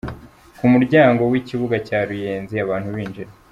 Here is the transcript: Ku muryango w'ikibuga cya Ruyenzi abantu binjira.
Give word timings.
Ku 0.57 0.65
muryango 0.73 1.21
w'ikibuga 1.31 1.75
cya 1.87 1.99
Ruyenzi 2.07 2.55
abantu 2.63 2.87
binjira. 2.95 3.31